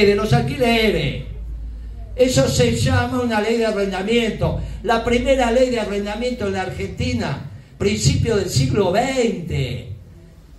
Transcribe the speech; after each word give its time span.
de 0.00 0.14
los 0.14 0.32
alquileres. 0.32 1.24
Eso 2.16 2.48
se 2.48 2.76
llama 2.76 3.20
una 3.20 3.40
ley 3.40 3.58
de 3.58 3.66
arrendamiento. 3.66 4.60
La 4.82 5.04
primera 5.04 5.50
ley 5.50 5.70
de 5.70 5.80
arrendamiento 5.80 6.46
en 6.46 6.54
la 6.54 6.62
Argentina, 6.62 7.50
principio 7.78 8.36
del 8.36 8.50
siglo 8.50 8.92
XX, 8.92 9.92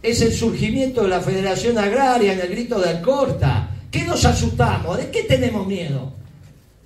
es 0.02 0.22
el 0.22 0.34
surgimiento 0.34 1.04
de 1.04 1.10
la 1.10 1.22
Federación 1.22 1.78
Agraria 1.78 2.34
en 2.34 2.42
el 2.42 2.50
grito 2.50 2.80
de 2.80 2.90
Alcorta. 2.90 3.70
¿Qué 3.92 4.04
nos 4.04 4.26
asustamos? 4.26 4.98
¿De 4.98 5.10
qué 5.10 5.24
tenemos 5.24 5.68
miedo? 5.68 6.14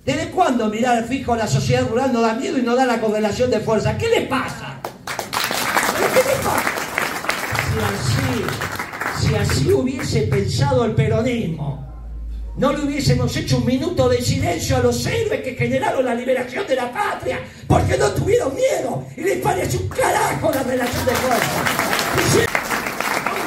¿Desde 0.04 0.28
cuándo 0.30 0.68
mirar 0.68 1.06
fijo 1.06 1.32
a 1.32 1.36
la 1.36 1.46
sociedad 1.46 1.88
rural 1.88 2.12
no 2.12 2.20
da 2.20 2.34
miedo 2.34 2.58
y 2.58 2.62
no 2.62 2.76
da 2.76 2.86
la 2.86 3.00
correlación 3.00 3.50
de 3.50 3.60
fuerza? 3.60 3.96
¿Qué 3.98 4.08
le 4.08 4.22
pasa? 4.22 4.80
¿Qué 6.14 6.20
le 6.20 6.36
pasa? 6.44 6.78
Si 7.68 9.26
así, 9.26 9.26
si 9.26 9.34
así 9.34 9.72
hubiese 9.72 10.22
pensado 10.22 10.84
el 10.84 10.92
peronismo, 10.92 11.87
no 12.58 12.72
le 12.72 12.84
hubiésemos 12.84 13.36
hecho 13.36 13.58
un 13.58 13.66
minuto 13.66 14.08
de 14.08 14.20
silencio 14.20 14.76
a 14.76 14.80
los 14.80 15.06
héroes 15.06 15.42
que 15.42 15.54
generaron 15.54 16.04
la 16.04 16.14
liberación 16.14 16.66
de 16.66 16.74
la 16.74 16.92
patria, 16.92 17.40
porque 17.68 17.96
no 17.96 18.10
tuvieron 18.10 18.52
miedo 18.54 19.06
y 19.16 19.20
les 19.20 19.38
parece 19.38 19.76
un 19.76 19.88
carajo 19.88 20.50
la 20.52 20.62
relación 20.64 21.06
de 21.06 21.12
fuerza. 21.12 21.64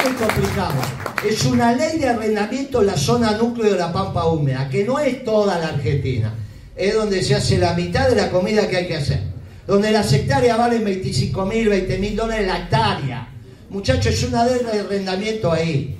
Muy 0.03 0.13
complicado. 0.13 0.81
Es 1.27 1.45
una 1.45 1.73
ley 1.73 2.00
de 2.00 2.08
arrendamiento 2.08 2.80
en 2.80 2.88
la 2.88 2.98
zona 2.98 3.34
núcleo 3.34 3.73
de 3.73 3.77
la 3.77 3.91
Pampa 3.91 4.26
Húmeda, 4.26 4.70
que 4.70 4.86
no 4.86 4.98
es 4.98 5.23
toda 5.25 5.59
la 5.59 5.67
Argentina. 5.67 6.34
Es 6.75 6.95
donde 6.95 7.22
se 7.22 7.36
hace 7.36 7.58
la 7.58 7.73
mitad 7.73 8.09
de 8.09 8.16
la 8.16 8.31
comida 8.31 8.67
que 8.67 8.78
hay 8.78 8.88
que 8.88 8.95
hacer. 8.95 9.20
Donde 9.67 9.91
las 9.91 10.12
hectáreas 10.14 10.58
valen 10.58 10.86
25 10.86 11.45
mil, 11.45 11.70
20 11.70 11.98
mil 11.98 12.16
dólares 12.16 12.48
la 12.48 12.58
hectárea. 12.59 13.28
Muchachos, 13.70 14.14
es 14.14 14.23
una 14.23 14.45
ley 14.45 14.62
de 14.72 14.80
arrendamiento 14.80 15.52
ahí. 15.52 15.98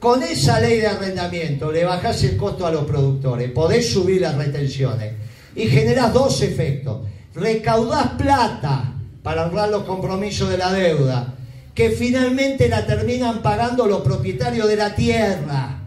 Con 0.00 0.22
esa 0.22 0.58
ley 0.60 0.80
de 0.80 0.86
arrendamiento 0.86 1.70
le 1.70 1.84
bajás 1.84 2.24
el 2.24 2.38
costo 2.38 2.66
a 2.66 2.70
los 2.70 2.84
productores, 2.84 3.50
podés 3.50 3.92
subir 3.92 4.22
las 4.22 4.34
retenciones 4.34 5.12
y 5.54 5.66
generás 5.66 6.14
dos 6.14 6.40
efectos. 6.40 7.02
Recaudás 7.34 8.12
plata 8.12 8.94
para 9.22 9.44
honrar 9.44 9.68
los 9.68 9.84
compromisos 9.84 10.48
de 10.48 10.56
la 10.56 10.72
deuda, 10.72 11.34
que 11.74 11.90
finalmente 11.90 12.66
la 12.70 12.86
terminan 12.86 13.42
pagando 13.42 13.86
los 13.86 14.00
propietarios 14.00 14.68
de 14.68 14.76
la 14.76 14.94
tierra, 14.94 15.82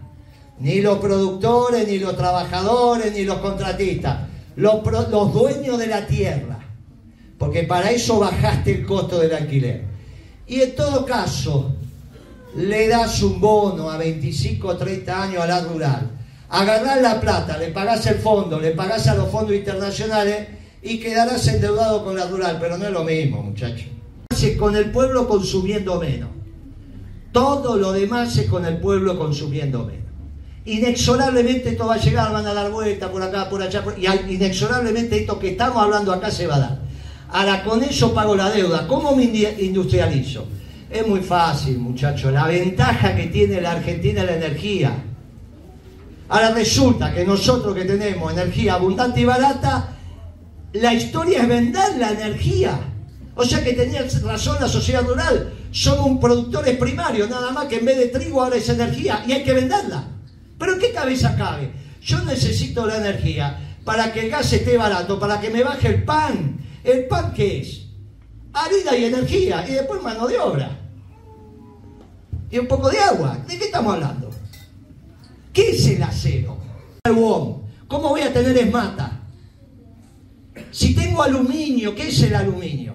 ni 0.60 0.80
los 0.80 0.98
productores, 0.98 1.88
ni 1.88 1.98
los 1.98 2.16
trabajadores, 2.16 3.12
ni 3.12 3.24
los 3.24 3.38
contratistas, 3.38 4.28
los, 4.54 4.80
los 5.10 5.34
dueños 5.34 5.76
de 5.76 5.88
la 5.88 6.06
tierra, 6.06 6.60
porque 7.36 7.64
para 7.64 7.90
eso 7.90 8.20
bajaste 8.20 8.76
el 8.76 8.86
costo 8.86 9.18
del 9.18 9.34
alquiler. 9.34 9.82
Y 10.46 10.60
en 10.60 10.76
todo 10.76 11.04
caso, 11.04 11.74
le 12.56 12.88
das 12.88 13.22
un 13.22 13.40
bono 13.40 13.90
a 13.90 13.96
25 13.98 14.68
o 14.68 14.76
30 14.76 15.22
años 15.22 15.42
a 15.42 15.46
la 15.46 15.60
rural, 15.60 16.10
agarrás 16.48 17.02
la 17.02 17.20
plata, 17.20 17.58
le 17.58 17.68
pagás 17.68 18.06
el 18.06 18.16
fondo, 18.16 18.60
le 18.60 18.70
pagás 18.70 19.08
a 19.08 19.14
los 19.14 19.30
fondos 19.30 19.54
internacionales 19.54 20.48
y 20.82 20.98
quedarás 20.98 21.46
endeudado 21.48 22.04
con 22.04 22.16
la 22.16 22.26
rural, 22.26 22.58
pero 22.60 22.78
no 22.78 22.86
es 22.86 22.92
lo 22.92 23.04
mismo, 23.04 23.42
muchachos. 23.42 23.86
Con 24.58 24.76
el 24.76 24.90
pueblo 24.90 25.26
consumiendo 25.26 25.98
menos. 25.98 26.28
Todo 27.32 27.76
lo 27.76 27.92
demás 27.92 28.36
es 28.36 28.46
con 28.46 28.66
el 28.66 28.76
pueblo 28.76 29.18
consumiendo 29.18 29.84
menos. 29.84 30.04
Inexorablemente 30.66 31.70
esto 31.70 31.86
va 31.86 31.94
a 31.94 31.98
llegar, 31.98 32.32
van 32.32 32.46
a 32.46 32.54
dar 32.54 32.70
vueltas 32.70 33.10
por 33.10 33.22
acá, 33.22 33.48
por 33.48 33.62
allá, 33.62 33.82
y 33.96 34.34
inexorablemente 34.34 35.18
esto 35.18 35.38
que 35.38 35.50
estamos 35.50 35.82
hablando 35.82 36.12
acá 36.12 36.30
se 36.30 36.46
va 36.46 36.56
a 36.56 36.60
dar. 36.60 36.78
Ahora, 37.30 37.64
con 37.64 37.82
eso 37.82 38.14
pago 38.14 38.36
la 38.36 38.50
deuda. 38.50 38.86
¿Cómo 38.86 39.16
me 39.16 39.24
industrializo? 39.24 40.46
Es 40.94 41.04
muy 41.04 41.22
fácil, 41.22 41.78
muchachos. 41.78 42.32
La 42.32 42.46
ventaja 42.46 43.16
que 43.16 43.26
tiene 43.26 43.60
la 43.60 43.72
Argentina 43.72 44.20
es 44.20 44.26
la 44.26 44.36
energía. 44.36 44.94
Ahora 46.28 46.52
resulta 46.52 47.12
que 47.12 47.24
nosotros 47.24 47.74
que 47.74 47.84
tenemos 47.84 48.32
energía 48.32 48.74
abundante 48.74 49.20
y 49.20 49.24
barata, 49.24 49.88
la 50.74 50.94
historia 50.94 51.42
es 51.42 51.48
vender 51.48 51.96
la 51.98 52.12
energía. 52.12 52.78
O 53.34 53.44
sea 53.44 53.64
que 53.64 53.72
tenía 53.72 54.06
razón 54.22 54.58
la 54.60 54.68
sociedad 54.68 55.04
rural. 55.04 55.52
Somos 55.72 56.06
un 56.06 56.20
productores 56.20 56.76
primarios, 56.76 57.28
nada 57.28 57.50
más 57.50 57.64
que 57.64 57.78
en 57.78 57.86
vez 57.86 57.98
de 57.98 58.06
trigo 58.06 58.40
ahora 58.40 58.54
es 58.54 58.68
energía 58.68 59.24
y 59.26 59.32
hay 59.32 59.42
que 59.42 59.52
venderla. 59.52 60.04
Pero 60.56 60.74
¿en 60.74 60.78
qué 60.78 60.92
cabeza 60.92 61.34
cabe? 61.34 61.72
Yo 62.02 62.22
necesito 62.22 62.86
la 62.86 62.98
energía 62.98 63.74
para 63.84 64.12
que 64.12 64.26
el 64.26 64.30
gas 64.30 64.52
esté 64.52 64.76
barato, 64.76 65.18
para 65.18 65.40
que 65.40 65.50
me 65.50 65.64
baje 65.64 65.88
el 65.88 66.04
pan. 66.04 66.56
¿El 66.84 67.06
pan 67.06 67.34
qué 67.34 67.62
es? 67.62 67.80
Harina 68.52 68.96
y 68.96 69.06
energía 69.06 69.66
y 69.68 69.72
después 69.72 70.00
mano 70.00 70.28
de 70.28 70.38
obra 70.38 70.82
y 72.54 72.58
un 72.58 72.68
poco 72.68 72.88
de 72.88 73.00
agua. 73.00 73.36
¿De 73.48 73.58
qué 73.58 73.64
estamos 73.64 73.94
hablando? 73.94 74.30
¿Qué 75.52 75.70
es 75.70 75.88
el 75.88 76.00
acero? 76.00 76.56
¿Cómo 77.04 78.10
voy 78.10 78.20
a 78.20 78.32
tener 78.32 78.56
esmata? 78.56 79.20
Si 80.70 80.94
tengo 80.94 81.20
aluminio, 81.24 81.96
¿qué 81.96 82.08
es 82.08 82.22
el 82.22 82.32
aluminio? 82.32 82.94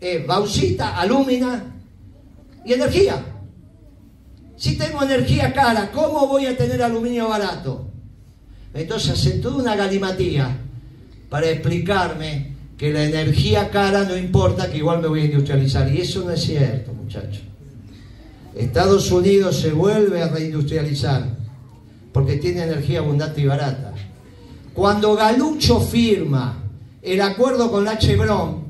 Eh, 0.00 0.24
bauxita, 0.26 0.98
alúmina 0.98 1.62
y 2.64 2.72
energía. 2.72 3.22
Si 4.56 4.78
tengo 4.78 5.02
energía 5.02 5.52
cara, 5.52 5.90
¿cómo 5.92 6.26
voy 6.26 6.46
a 6.46 6.56
tener 6.56 6.82
aluminio 6.82 7.28
barato? 7.28 7.86
Entonces 8.72 9.10
hacen 9.10 9.42
toda 9.42 9.56
una 9.56 9.76
galimatía 9.76 10.56
para 11.28 11.50
explicarme 11.50 12.56
que 12.78 12.90
la 12.94 13.04
energía 13.04 13.68
cara 13.68 14.04
no 14.04 14.16
importa, 14.16 14.70
que 14.70 14.78
igual 14.78 15.02
me 15.02 15.08
voy 15.08 15.20
a 15.20 15.24
industrializar. 15.26 15.92
Y 15.92 16.00
eso 16.00 16.24
no 16.24 16.30
es 16.30 16.40
cierto, 16.40 16.94
muchachos. 16.94 17.49
Estados 18.54 19.10
Unidos 19.10 19.60
se 19.60 19.72
vuelve 19.72 20.22
a 20.22 20.28
reindustrializar 20.28 21.36
porque 22.12 22.36
tiene 22.36 22.64
energía 22.64 22.98
abundante 22.98 23.40
y 23.40 23.46
barata. 23.46 23.92
Cuando 24.74 25.14
Galucho 25.14 25.80
firma 25.80 26.62
el 27.02 27.20
acuerdo 27.20 27.70
con 27.70 27.84
la 27.84 27.98
Chevron 27.98 28.64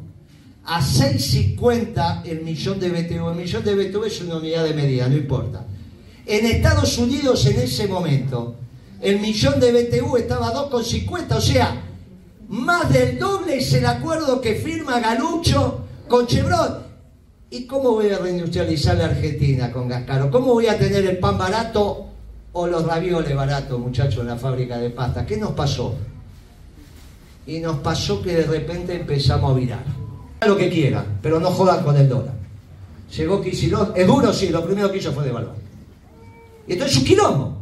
a 0.65 0.81
6.50 0.81 2.27
el 2.27 2.43
millón 2.43 2.79
de 2.79 2.91
BTU, 2.91 3.31
el 3.31 3.37
millón 3.37 3.65
de 3.65 3.75
BTU 3.75 4.05
es 4.05 4.21
una 4.21 4.37
unidad 4.37 4.65
de 4.65 4.75
medida, 4.75 5.09
no 5.09 5.17
importa. 5.17 5.65
En 6.27 6.47
Estados 6.47 6.99
Unidos 6.99 7.45
en 7.47 7.61
ese 7.61 7.89
momento 7.89 8.57
el 9.01 9.19
millón 9.19 9.59
de 9.59 9.73
BTU 9.73 10.17
estaba 10.17 10.49
a 10.49 10.55
2,50, 10.55 11.37
o 11.37 11.41
sea, 11.41 11.83
más 12.49 12.93
del 12.93 13.19
doble 13.19 13.57
es 13.57 13.73
el 13.73 13.87
acuerdo 13.87 14.41
que 14.41 14.57
firma 14.57 15.01
Galucho 15.01 15.85
con 16.07 16.27
Chevron. 16.27 16.90
¿Y 17.53 17.65
cómo 17.65 17.91
voy 17.91 18.09
a 18.11 18.19
reindustrializar 18.19 18.97
la 18.97 19.07
Argentina 19.07 19.73
con 19.73 19.89
gas 19.89 20.05
caro? 20.05 20.31
¿Cómo 20.31 20.55
voy 20.55 20.69
a 20.69 20.79
tener 20.79 21.05
el 21.05 21.19
pan 21.19 21.37
barato 21.37 22.07
o 22.53 22.67
los 22.69 22.85
ravioles 22.85 23.35
baratos, 23.35 23.81
muchachos, 23.81 24.21
en 24.21 24.29
la 24.29 24.37
fábrica 24.37 24.79
de 24.79 24.91
pasta? 24.91 25.27
¿Qué 25.27 25.37
nos 25.37 25.51
pasó? 25.51 25.97
Y 27.49 27.59
nos 27.59 27.79
pasó 27.79 28.23
que 28.23 28.37
de 28.37 28.45
repente 28.45 28.95
empezamos 28.95 29.51
a 29.51 29.55
virar. 29.55 29.85
Lo 30.47 30.57
que 30.57 30.71
quieran, 30.71 31.19
pero 31.21 31.41
no 31.41 31.51
jodan 31.51 31.83
con 31.83 31.97
el 31.97 32.09
dólar. 32.09 32.35
Llegó 33.17 33.43
Kicillof, 33.43 33.91
es 33.97 34.07
duro, 34.07 34.33
sí, 34.33 34.51
lo 34.51 34.65
primero 34.65 34.91
que 34.93 34.99
hizo 34.99 35.13
fue 35.13 35.25
devaluar. 35.25 35.57
Y 36.69 36.75
entonces 36.75 36.99
un 36.99 37.05
quilombo. 37.05 37.57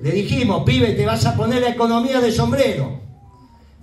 Le 0.00 0.12
dijimos, 0.12 0.64
pibe, 0.64 0.92
te 0.94 1.04
vas 1.04 1.26
a 1.26 1.36
poner 1.36 1.60
la 1.60 1.70
economía 1.70 2.22
de 2.22 2.32
sombrero. 2.32 3.00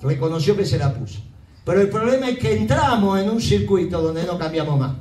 Reconoció 0.02 0.58
que 0.58 0.66
se 0.66 0.80
la 0.80 0.92
puso. 0.92 1.20
Pero 1.64 1.80
el 1.80 1.90
problema 1.90 2.30
es 2.30 2.40
que 2.40 2.58
entramos 2.58 3.20
en 3.20 3.30
un 3.30 3.40
circuito 3.40 4.02
donde 4.02 4.24
no 4.24 4.38
cambiamos 4.40 4.80
más 4.80 4.94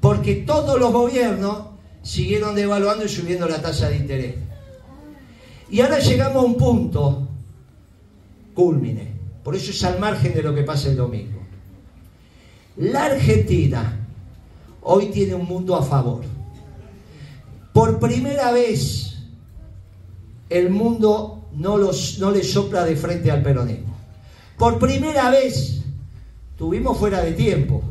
porque 0.00 0.36
todos 0.36 0.78
los 0.78 0.92
gobiernos 0.92 1.66
siguieron 2.02 2.54
devaluando 2.54 3.04
y 3.04 3.08
subiendo 3.08 3.46
la 3.46 3.60
tasa 3.60 3.88
de 3.88 3.96
interés. 3.96 4.34
Y 5.70 5.80
ahora 5.80 5.98
llegamos 5.98 6.42
a 6.42 6.46
un 6.46 6.56
punto 6.56 7.28
culmine. 8.54 9.12
Por 9.44 9.54
eso 9.54 9.70
es 9.70 9.84
al 9.84 9.98
margen 9.98 10.34
de 10.34 10.42
lo 10.42 10.54
que 10.54 10.62
pasa 10.62 10.88
el 10.88 10.96
domingo. 10.96 11.38
La 12.76 13.06
Argentina 13.06 14.06
hoy 14.82 15.06
tiene 15.06 15.34
un 15.34 15.46
mundo 15.46 15.76
a 15.76 15.82
favor. 15.82 16.22
Por 17.72 17.98
primera 17.98 18.52
vez 18.52 19.18
el 20.48 20.70
mundo 20.70 21.48
no, 21.52 21.76
los, 21.76 22.18
no 22.18 22.30
le 22.30 22.42
sopla 22.42 22.84
de 22.84 22.96
frente 22.96 23.30
al 23.30 23.42
peronismo. 23.42 23.94
Por 24.58 24.78
primera 24.78 25.30
vez 25.30 25.82
tuvimos 26.56 26.98
fuera 26.98 27.22
de 27.22 27.32
tiempo 27.32 27.82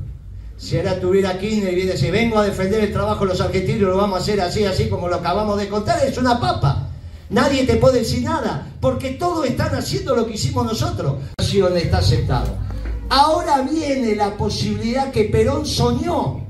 si 0.60 0.78
ahora 0.78 1.00
tuviera 1.00 1.40
Kirchner 1.40 1.72
y 1.72 1.76
viene 1.76 1.94
y 1.98 2.12
vengo 2.12 2.38
a 2.38 2.46
defender 2.46 2.84
el 2.84 2.92
trabajo 2.92 3.24
de 3.24 3.32
los 3.32 3.40
argentinos, 3.40 3.90
lo 3.90 3.98
vamos 3.98 4.20
a 4.20 4.22
hacer 4.22 4.42
así, 4.42 4.66
así 4.66 4.90
como 4.90 5.08
lo 5.08 5.16
acabamos 5.16 5.58
de 5.58 5.70
contar, 5.70 6.06
es 6.06 6.18
una 6.18 6.38
papa. 6.38 6.90
Nadie 7.30 7.66
te 7.66 7.78
puede 7.78 8.00
decir 8.00 8.24
nada, 8.24 8.68
porque 8.82 9.12
todos 9.12 9.46
están 9.46 9.74
haciendo 9.74 10.16
lo 10.16 10.28
que 10.28 10.34
hicimos 10.34 10.66
nosotros. 10.66 11.16
Está 11.40 12.00
aceptado. 12.00 12.58
Ahora 13.10 13.62
viene 13.62 14.16
la 14.16 14.36
posibilidad 14.38 15.12
que 15.12 15.24
Perón 15.24 15.66
soñó 15.66 16.42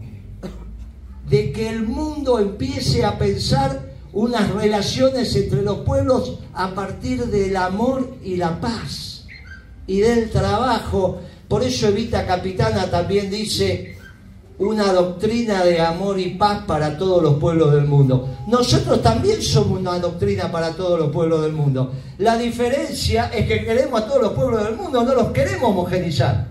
de 1.30 1.52
que 1.54 1.70
el 1.70 1.84
mundo 1.84 2.40
empiece 2.40 3.06
a 3.06 3.18
pensar 3.18 3.94
unas 4.12 4.52
relaciones 4.52 5.36
entre 5.36 5.62
los 5.62 5.80
pueblos 5.82 6.40
a 6.54 6.74
partir 6.74 7.28
del 7.28 7.56
amor 7.56 8.18
y 8.24 8.38
la 8.38 8.60
paz 8.60 9.26
y 9.86 10.00
del 10.00 10.32
trabajo. 10.32 11.22
Por 11.48 11.64
eso 11.64 11.88
Evita 11.88 12.26
Capitana 12.26 12.90
también 12.90 13.30
dice, 13.30 13.99
una 14.60 14.92
doctrina 14.92 15.64
de 15.64 15.80
amor 15.80 16.20
y 16.20 16.32
paz 16.32 16.64
para 16.68 16.98
todos 16.98 17.24
los 17.24 17.36
pueblos 17.36 17.72
del 17.74 17.86
mundo. 17.86 18.28
Nosotros 18.48 19.02
también 19.02 19.42
somos 19.42 19.80
una 19.80 19.98
doctrina 20.00 20.52
para 20.52 20.72
todos 20.72 21.00
los 21.00 21.12
pueblos 21.12 21.42
del 21.42 21.54
mundo. 21.54 21.94
La 22.18 22.38
diferencia 22.38 23.32
es 23.34 23.48
que 23.48 23.64
queremos 23.64 24.02
a 24.02 24.06
todos 24.06 24.22
los 24.22 24.34
pueblos 24.34 24.66
del 24.66 24.76
mundo, 24.76 25.04
no 25.04 25.16
los 25.16 25.28
queremos 25.32 25.70
homogenizar. 25.70 26.48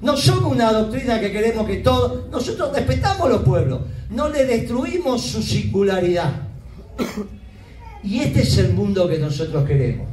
No 0.00 0.16
somos 0.16 0.52
una 0.52 0.72
doctrina 0.72 1.20
que 1.20 1.30
queremos 1.32 1.66
que 1.66 1.76
todos... 1.76 2.30
Nosotros 2.30 2.74
respetamos 2.74 3.28
los 3.28 3.42
pueblos, 3.42 3.80
no 4.08 4.30
le 4.30 4.46
destruimos 4.46 5.20
su 5.20 5.42
singularidad. 5.42 6.32
Y 8.02 8.20
este 8.20 8.40
es 8.42 8.56
el 8.56 8.72
mundo 8.72 9.06
que 9.06 9.18
nosotros 9.18 9.66
queremos. 9.66 10.08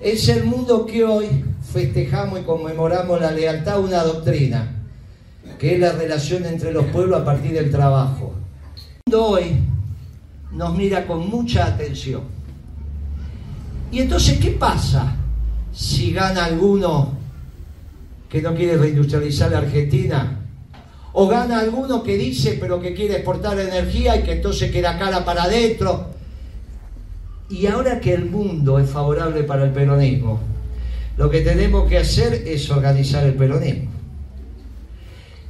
Es 0.00 0.28
el 0.28 0.44
mundo 0.44 0.84
que 0.84 1.04
hoy 1.04 1.44
festejamos 1.72 2.40
y 2.40 2.42
conmemoramos 2.42 3.20
la 3.20 3.30
lealtad 3.30 3.74
a 3.74 3.80
una 3.80 4.02
doctrina 4.02 4.75
que 5.58 5.74
es 5.74 5.80
la 5.80 5.92
relación 5.92 6.44
entre 6.44 6.72
los 6.72 6.86
pueblos 6.86 7.20
a 7.20 7.24
partir 7.24 7.52
del 7.52 7.70
trabajo. 7.70 8.34
El 9.06 9.12
mundo 9.12 9.28
hoy 9.30 9.58
nos 10.52 10.76
mira 10.76 11.06
con 11.06 11.28
mucha 11.28 11.66
atención. 11.66 12.22
Y 13.90 14.00
entonces, 14.00 14.38
¿qué 14.38 14.50
pasa 14.50 15.16
si 15.72 16.12
gana 16.12 16.44
alguno 16.44 17.12
que 18.28 18.42
no 18.42 18.54
quiere 18.54 18.76
reindustrializar 18.76 19.50
la 19.50 19.58
Argentina? 19.58 20.40
O 21.12 21.28
gana 21.28 21.60
alguno 21.60 22.02
que 22.02 22.18
dice 22.18 22.58
pero 22.60 22.80
que 22.80 22.94
quiere 22.94 23.14
exportar 23.16 23.58
energía 23.58 24.16
y 24.16 24.22
que 24.22 24.32
entonces 24.32 24.70
queda 24.70 24.98
cara 24.98 25.24
para 25.24 25.44
adentro. 25.44 26.08
Y 27.48 27.66
ahora 27.66 28.00
que 28.00 28.12
el 28.12 28.26
mundo 28.26 28.78
es 28.78 28.90
favorable 28.90 29.44
para 29.44 29.64
el 29.64 29.70
peronismo, 29.70 30.40
lo 31.16 31.30
que 31.30 31.40
tenemos 31.40 31.88
que 31.88 31.98
hacer 31.98 32.34
es 32.46 32.68
organizar 32.70 33.24
el 33.24 33.34
peronismo. 33.34 33.96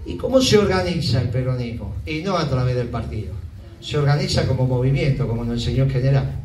¿Y 0.07 0.17
cómo 0.17 0.41
se 0.41 0.57
organiza 0.57 1.21
el 1.21 1.31
peronismo? 1.31 1.97
Y 2.07 2.21
no 2.23 2.37
a 2.37 2.49
través 2.49 2.77
del 2.77 2.89
partido. 2.89 3.33
Se 3.81 3.99
organiza 3.99 4.47
como 4.47 4.67
movimiento, 4.67 5.27
como 5.27 5.45
nos 5.45 5.59
enseñó 5.59 5.85
el 5.85 5.91
general. 5.91 6.41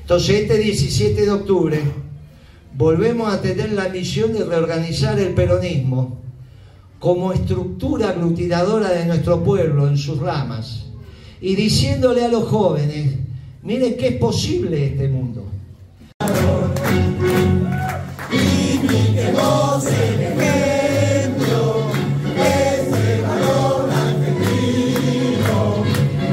Entonces, 0.00 0.42
este 0.42 0.56
17 0.58 1.22
de 1.22 1.30
octubre 1.30 1.80
volvemos 2.76 3.32
a 3.32 3.42
tener 3.42 3.72
la 3.72 3.88
misión 3.88 4.32
de 4.32 4.44
reorganizar 4.44 5.18
el 5.18 5.34
peronismo 5.34 6.18
como 6.98 7.32
estructura 7.32 8.10
aglutinadora 8.10 8.90
de 8.90 9.06
nuestro 9.06 9.42
pueblo 9.42 9.88
en 9.88 9.98
sus 9.98 10.18
ramas 10.18 10.86
y 11.40 11.54
diciéndole 11.54 12.24
a 12.24 12.28
los 12.28 12.48
jóvenes, 12.48 13.14
miren 13.62 13.96
que 13.96 14.08
es 14.08 14.16
posible 14.16 14.86
este 14.86 15.08
mundo. 15.08 15.44